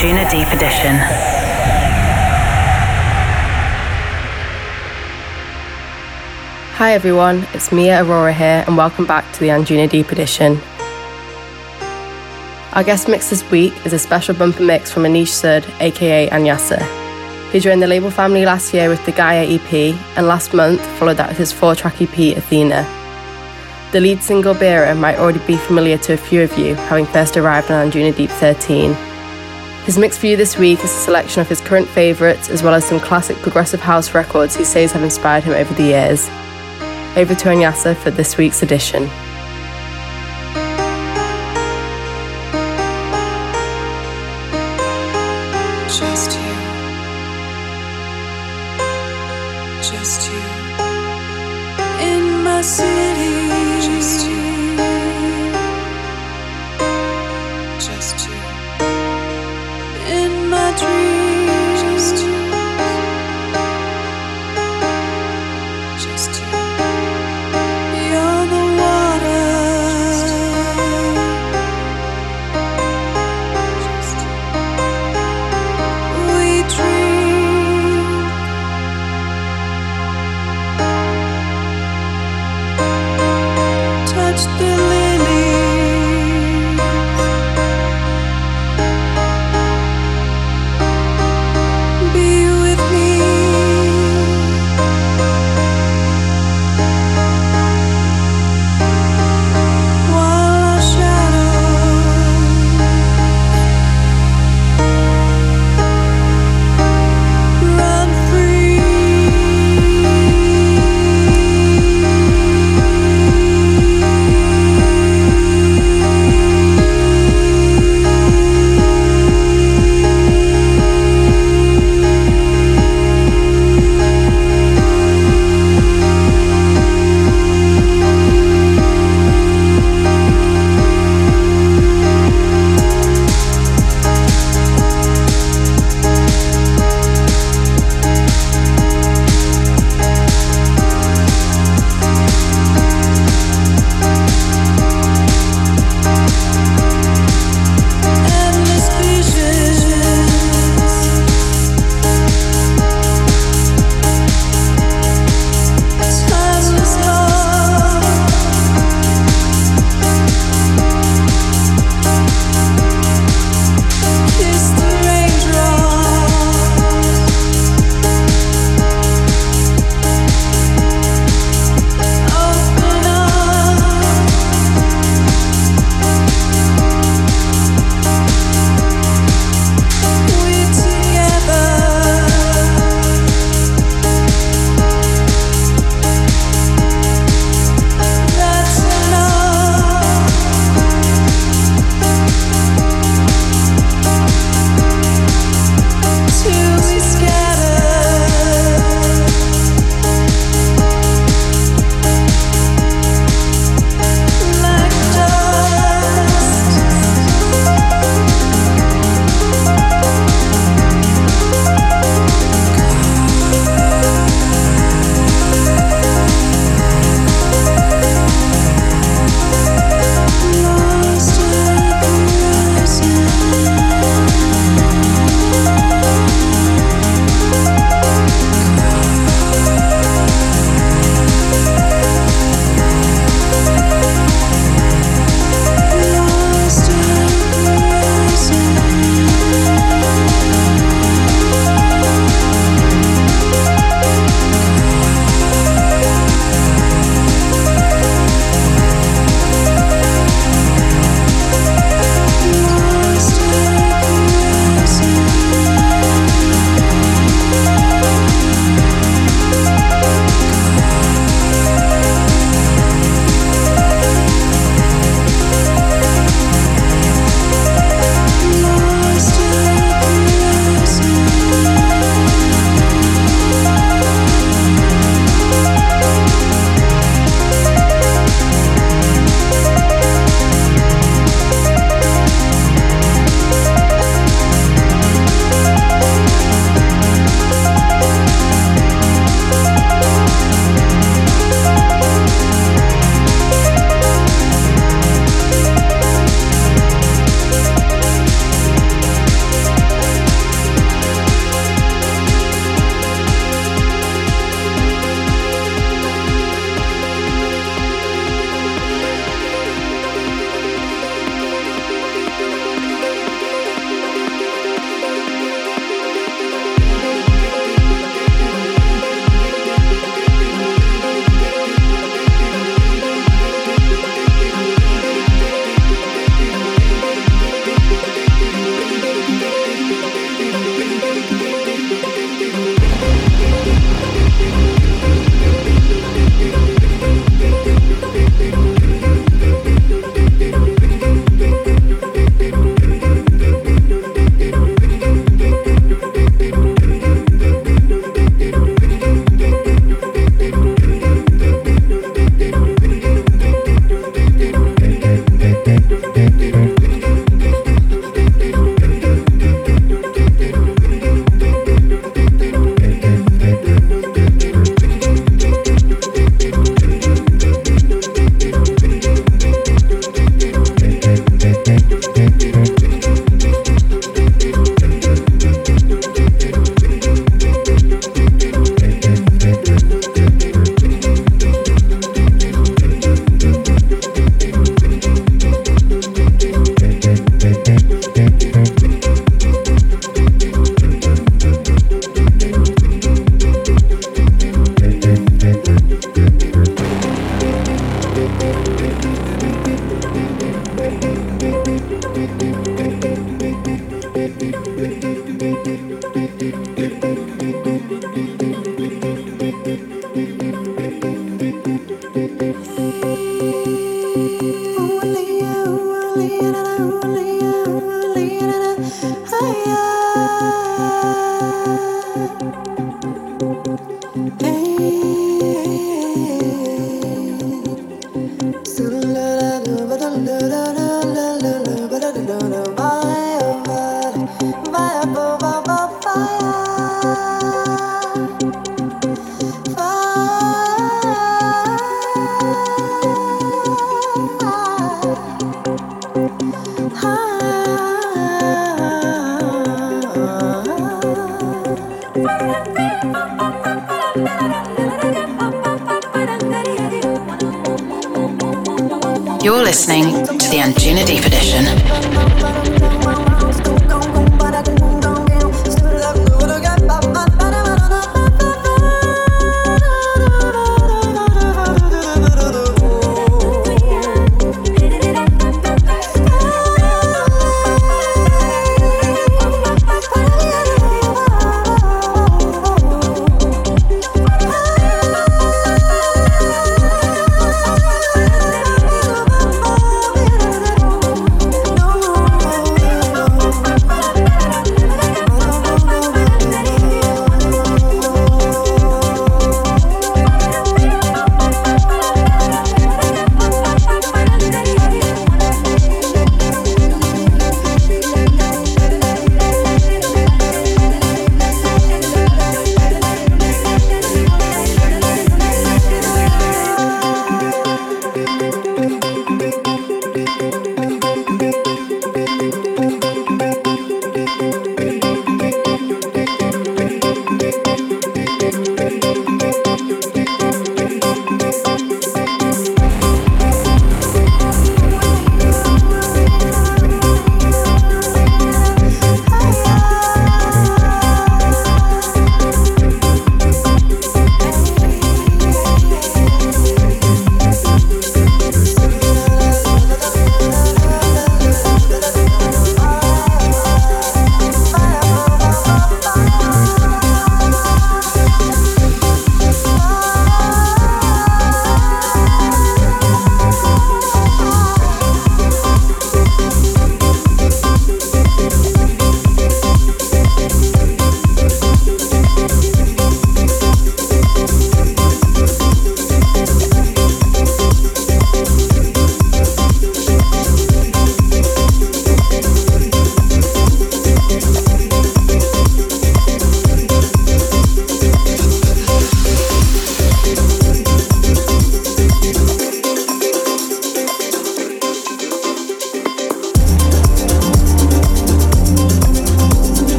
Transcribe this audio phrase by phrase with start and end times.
[0.00, 0.96] Anjunadeep Edition.
[6.78, 10.58] Hi everyone, it's Mia Aurora here, and welcome back to the Anjunadeep Edition.
[12.72, 16.80] Our guest mix this week is a special bumper mix from Anish Sood, aka Anyasa.
[17.52, 21.18] He joined the label family last year with the Gaia EP, and last month followed
[21.18, 22.88] that with his four track EP, Athena.
[23.92, 27.36] The lead single Bera might already be familiar to a few of you, having first
[27.36, 29.09] arrived on Anjunadeep 13.
[29.84, 32.74] His mix for you this week is a selection of his current favourites, as well
[32.74, 36.28] as some classic progressive house records he says have inspired him over the years.
[37.16, 39.08] Over to Anyasa for this week's edition.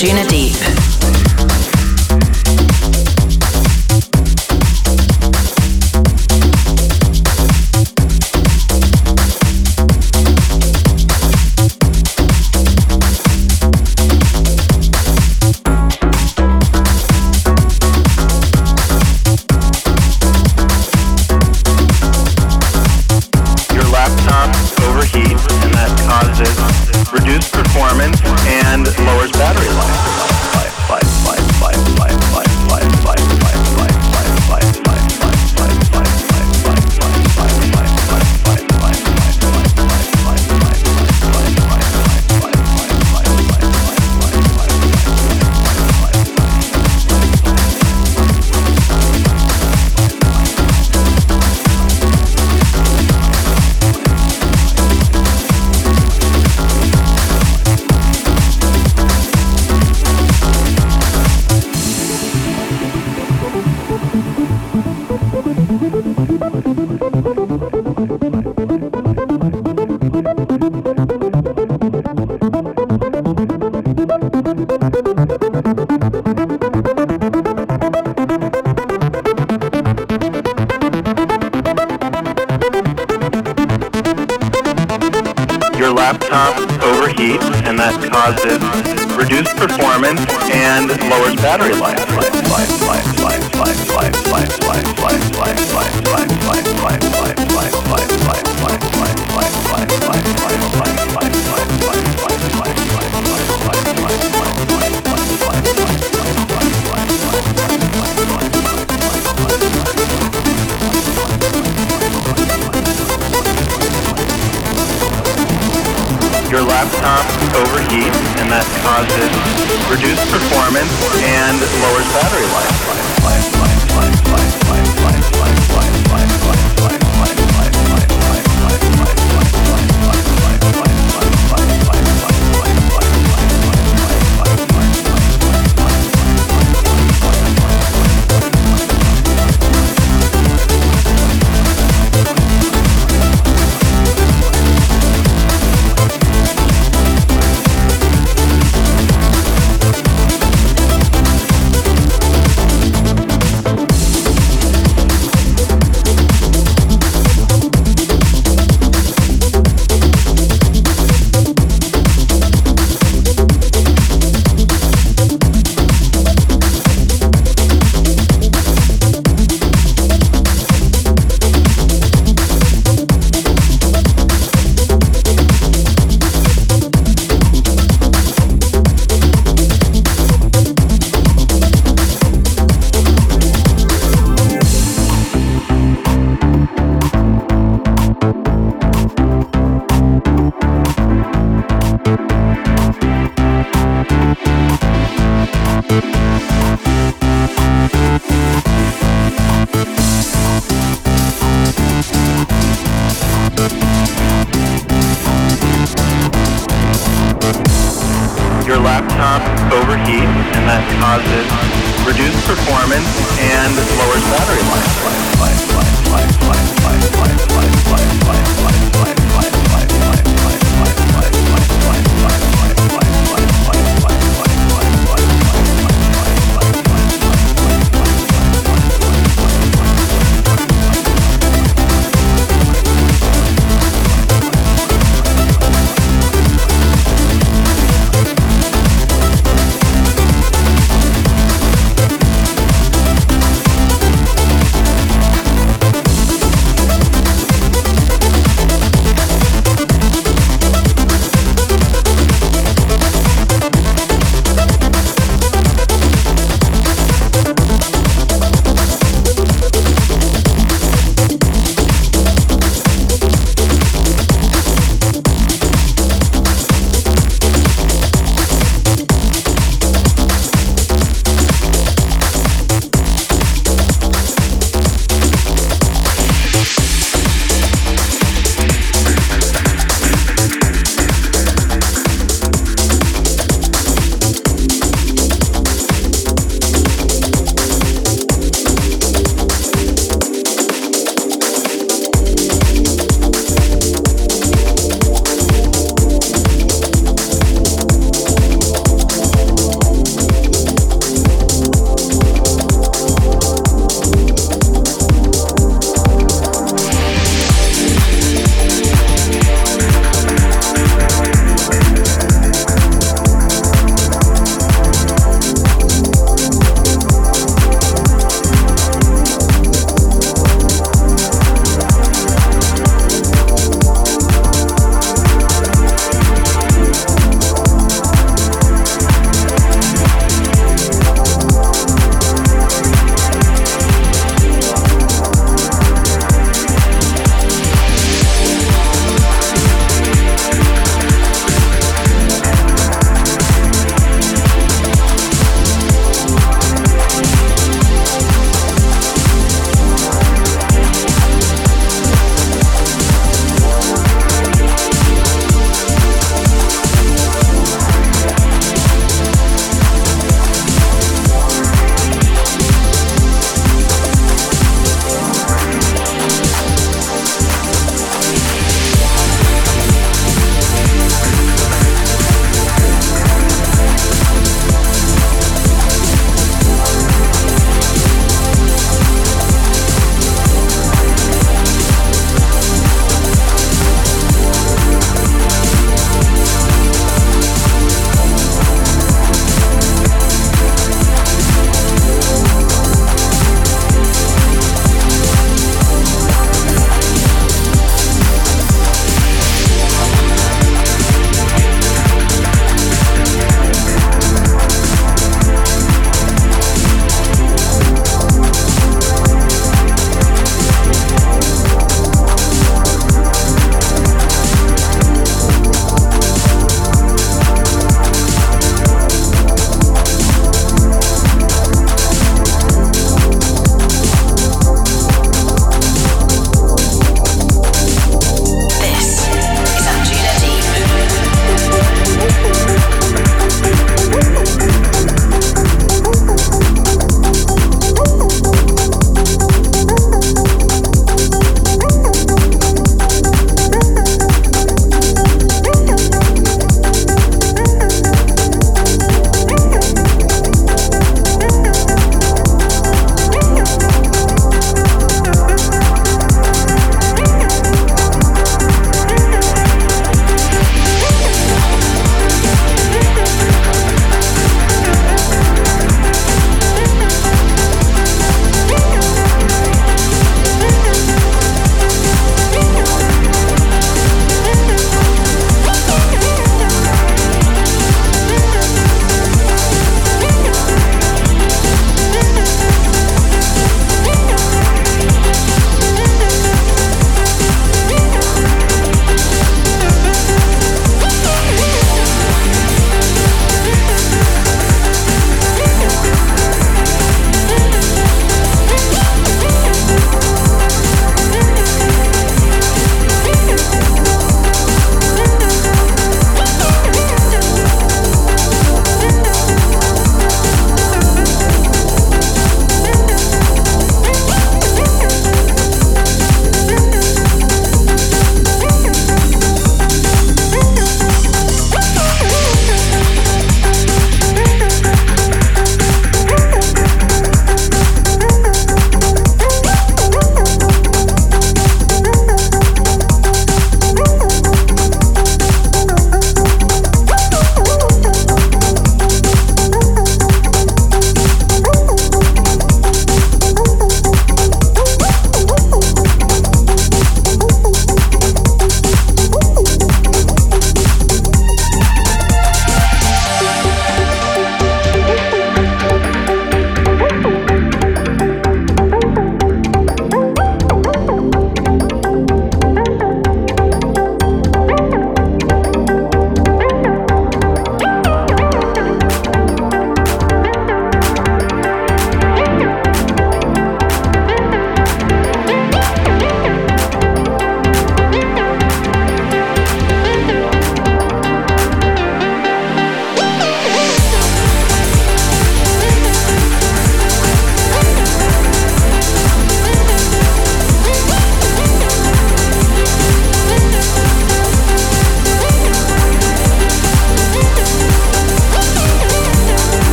[0.00, 1.29] For Anjunadeep.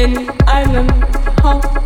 [0.00, 0.90] in Island
[1.42, 1.79] Hall.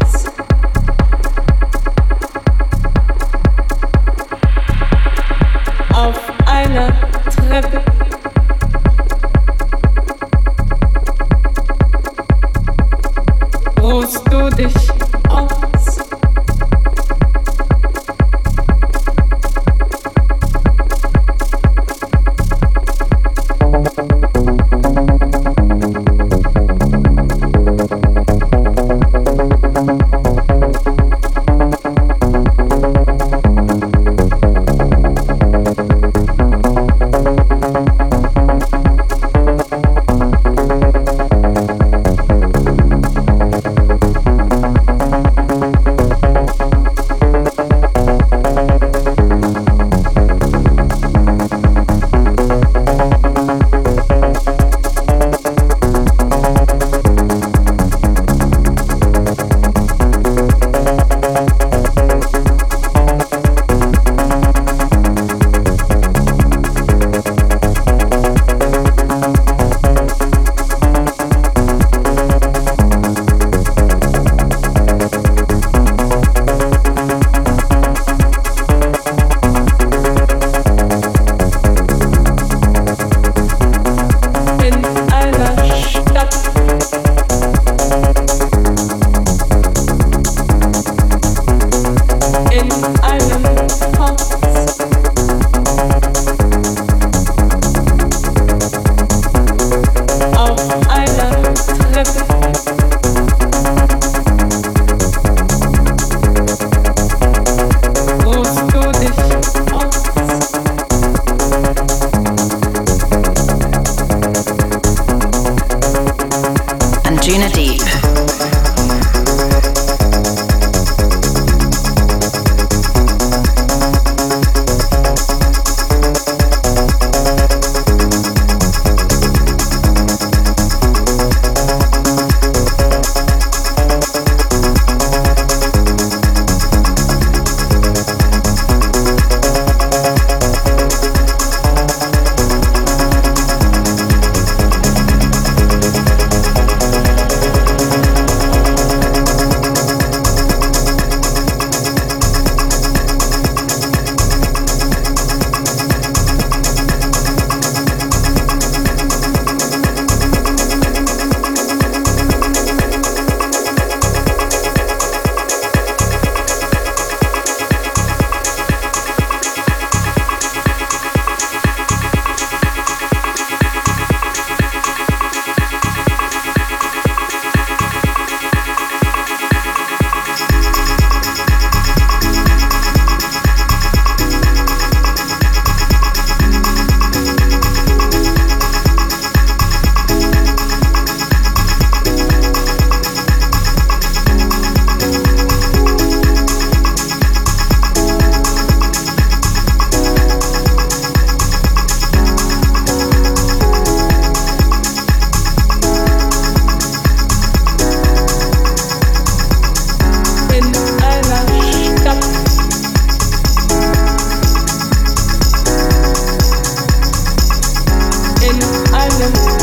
[219.17, 219.54] feeling.